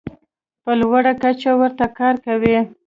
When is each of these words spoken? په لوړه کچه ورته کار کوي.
په 0.63 0.71
لوړه 0.81 1.13
کچه 1.23 1.51
ورته 1.61 1.85
کار 1.97 2.15
کوي. 2.25 2.57